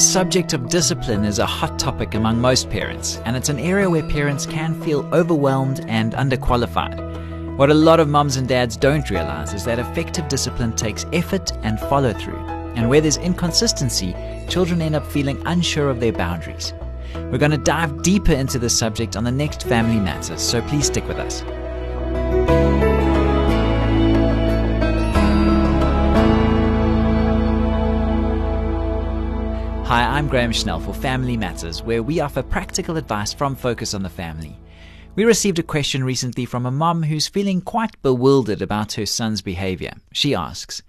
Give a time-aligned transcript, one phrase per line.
[0.00, 3.90] The subject of discipline is a hot topic among most parents, and it's an area
[3.90, 7.58] where parents can feel overwhelmed and underqualified.
[7.58, 11.52] What a lot of mums and dads don't realize is that effective discipline takes effort
[11.62, 12.38] and follow through.
[12.76, 14.16] And where there's inconsistency,
[14.48, 16.72] children end up feeling unsure of their boundaries.
[17.14, 20.86] We're going to dive deeper into this subject on the next Family Matters, so please
[20.86, 21.42] stick with us.
[30.10, 34.08] I'm Graham Schnell for Family Matters, where we offer practical advice from Focus on the
[34.08, 34.58] Family.
[35.14, 39.40] We received a question recently from a mom who's feeling quite bewildered about her son's
[39.40, 39.92] behavior.
[40.12, 40.82] She asks,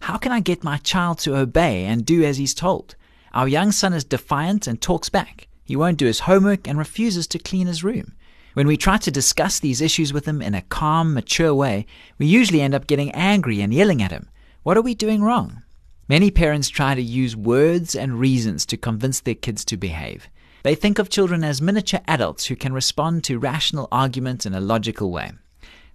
[0.00, 2.96] How can I get my child to obey and do as he's told?
[3.32, 5.46] Our young son is defiant and talks back.
[5.62, 8.16] He won't do his homework and refuses to clean his room.
[8.54, 11.86] When we try to discuss these issues with him in a calm, mature way,
[12.18, 14.28] we usually end up getting angry and yelling at him.
[14.64, 15.62] What are we doing wrong?
[16.08, 20.28] Many parents try to use words and reasons to convince their kids to behave.
[20.62, 24.60] They think of children as miniature adults who can respond to rational argument in a
[24.60, 25.32] logical way.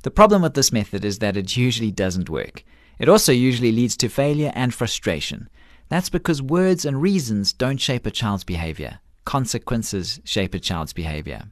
[0.04, 2.66] The problem with this method is that it usually doesn't work.
[3.00, 5.48] It also usually leads to failure and frustration.
[5.88, 9.00] That's because words and reasons don't shape a child's behavior.
[9.24, 11.44] Consequences shape a child's behavior.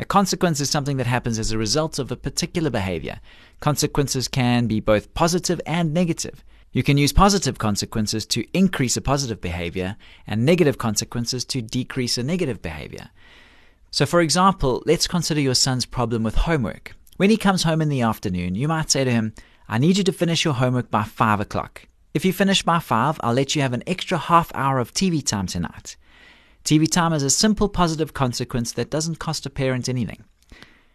[0.00, 3.20] A consequence is something that happens as a result of a particular behavior.
[3.60, 6.42] Consequences can be both positive and negative.
[6.72, 12.18] You can use positive consequences to increase a positive behavior and negative consequences to decrease
[12.18, 13.10] a negative behavior.
[13.90, 16.94] So, for example, let's consider your son's problem with homework.
[17.16, 19.32] When he comes home in the afternoon, you might say to him,
[19.66, 21.88] I need you to finish your homework by 5 o'clock.
[22.12, 25.24] If you finish by 5, I'll let you have an extra half hour of TV
[25.24, 25.96] time tonight.
[26.64, 30.24] TV time is a simple positive consequence that doesn't cost a parent anything.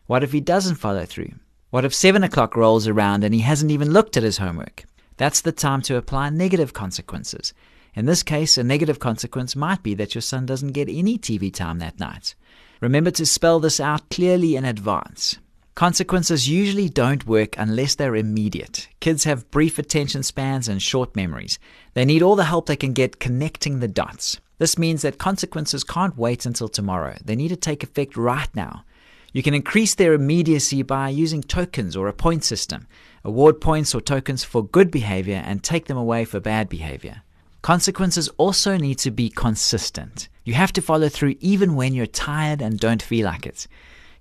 [0.06, 1.34] What if he doesn't follow through?
[1.72, 4.86] What if 7 o'clock rolls around and he hasn't even looked at his homework?
[5.18, 7.54] That's the time to apply negative consequences.
[7.96, 11.54] In this case, a negative consequence might be that your son doesn't get any TV
[11.54, 12.36] time that night.
[12.82, 15.38] Remember to spell this out clearly in advance.
[15.76, 18.88] Consequences usually don't work unless they're immediate.
[19.00, 21.58] Kids have brief attention spans and short memories.
[21.94, 24.40] They need all the help they can get connecting the dots.
[24.60, 27.18] This means that consequences can't wait until tomorrow.
[27.26, 28.86] They need to take effect right now.
[29.34, 32.88] You can increase their immediacy by using tokens or a point system.
[33.24, 37.24] Award points or tokens for good behavior and take them away for bad behavior.
[37.64, 40.30] Consequences also need to be consistent.
[40.44, 43.68] You have to follow through even when you're tired and don't feel like it.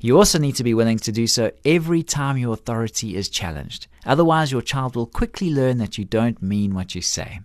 [0.00, 3.88] You also need to be willing to do so every time your authority is challenged.
[4.06, 7.40] Otherwise, your child will quickly learn that you don't mean what you say.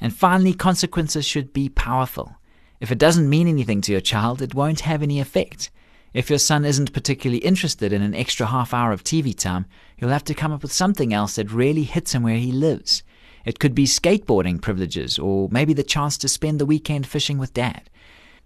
[0.00, 2.36] And finally, consequences should be powerful.
[2.80, 5.70] If it doesn't mean anything to your child, it won't have any effect.
[6.14, 9.66] If your son isn't particularly interested in an extra half hour of TV time,
[9.98, 13.02] you'll have to come up with something else that really hits him where he lives.
[13.44, 17.54] It could be skateboarding privileges, or maybe the chance to spend the weekend fishing with
[17.54, 17.90] dad.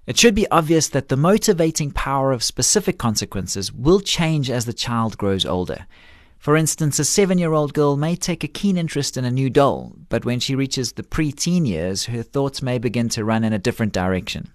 [0.06, 4.72] It should be obvious that the motivating power of specific consequences will change as the
[4.72, 5.86] child grows older.
[6.38, 9.48] For instance, a seven year old girl may take a keen interest in a new
[9.48, 13.44] doll, but when she reaches the pre teen years, her thoughts may begin to run
[13.44, 14.50] in a different direction.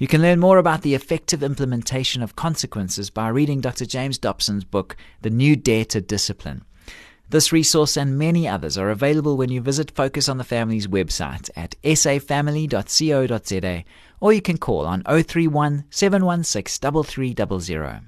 [0.00, 3.84] You can learn more about the effective implementation of consequences by reading Dr.
[3.84, 6.64] James Dobson's book, The New Dare to Discipline.
[7.28, 11.50] This resource and many others are available when you visit Focus on the Family's website
[11.54, 13.84] at safamily.co.za
[14.20, 18.00] or you can call on 031 716 3300.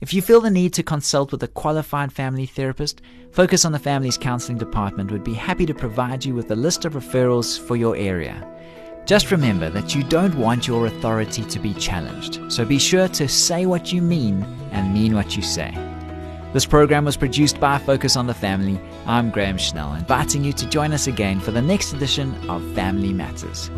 [0.00, 3.78] If you feel the need to consult with a qualified family therapist, Focus on the
[3.78, 7.76] Family's counseling department would be happy to provide you with a list of referrals for
[7.76, 8.44] your area.
[9.06, 13.28] Just remember that you don't want your authority to be challenged, so be sure to
[13.28, 14.42] say what you mean
[14.72, 15.72] and mean what you say.
[16.54, 18.80] This program was produced by Focus on the Family.
[19.06, 23.12] I'm Graham Schnell, inviting you to join us again for the next edition of Family
[23.12, 23.70] Matters.